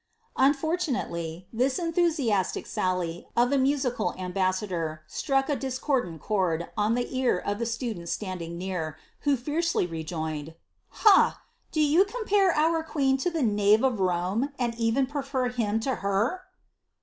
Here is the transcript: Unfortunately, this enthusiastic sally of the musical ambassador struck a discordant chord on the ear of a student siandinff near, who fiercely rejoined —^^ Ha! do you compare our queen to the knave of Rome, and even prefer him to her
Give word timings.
Unfortunately, 0.37 1.47
this 1.53 1.77
enthusiastic 1.77 2.65
sally 2.65 3.27
of 3.37 3.51
the 3.51 3.57
musical 3.59 4.15
ambassador 4.17 5.03
struck 5.05 5.47
a 5.47 5.55
discordant 5.55 6.19
chord 6.23 6.71
on 6.75 6.95
the 6.95 7.15
ear 7.15 7.37
of 7.37 7.61
a 7.61 7.67
student 7.67 8.07
siandinff 8.07 8.49
near, 8.51 8.97
who 9.29 9.37
fiercely 9.37 9.85
rejoined 9.85 10.47
—^^ 10.49 10.53
Ha! 10.89 11.43
do 11.71 11.79
you 11.81 12.03
compare 12.03 12.51
our 12.51 12.81
queen 12.81 13.15
to 13.17 13.29
the 13.29 13.43
knave 13.43 13.83
of 13.83 13.99
Rome, 13.99 14.49
and 14.57 14.73
even 14.79 15.05
prefer 15.05 15.49
him 15.49 15.79
to 15.81 15.93
her 15.93 16.45